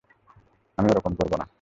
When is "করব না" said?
1.15-1.45